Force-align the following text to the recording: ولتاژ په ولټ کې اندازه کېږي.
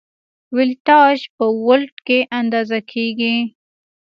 ولتاژ 0.57 1.19
په 1.37 1.45
ولټ 1.65 1.95
کې 2.07 2.19
اندازه 2.39 2.79
کېږي. 2.91 3.35